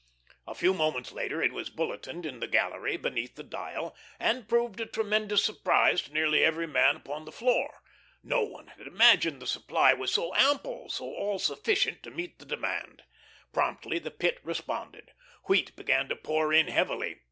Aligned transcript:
A 0.47 0.55
few 0.55 0.73
moments 0.73 1.11
later 1.11 1.43
it 1.43 1.53
was 1.53 1.69
bulletined 1.69 2.25
in 2.25 2.39
the 2.39 2.47
gallery 2.47 2.97
beneath 2.97 3.35
the 3.35 3.43
dial, 3.43 3.95
and 4.19 4.49
proved 4.49 4.79
a 4.79 4.87
tremendous 4.87 5.43
surprise 5.43 6.01
to 6.01 6.11
nearly 6.11 6.43
every 6.43 6.65
man 6.65 6.95
upon 6.95 7.25
the 7.25 7.31
floor. 7.31 7.83
No 8.23 8.41
one 8.41 8.65
had 8.69 8.87
imagined 8.87 9.39
the 9.39 9.45
supply 9.45 9.93
was 9.93 10.11
so 10.11 10.33
ample, 10.33 10.89
so 10.89 11.05
all 11.05 11.37
sufficient 11.37 12.01
to 12.01 12.09
meet 12.09 12.39
the 12.39 12.45
demand. 12.45 13.03
Promptly 13.53 13.99
the 13.99 14.09
Pit 14.09 14.39
responded. 14.43 15.11
Wheat 15.43 15.75
began 15.75 16.09
to 16.09 16.15
pour 16.15 16.51
in 16.51 16.67
heavily. 16.67 17.19